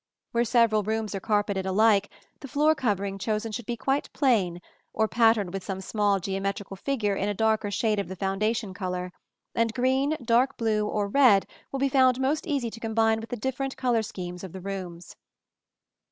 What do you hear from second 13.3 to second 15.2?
different color schemes of the rooms.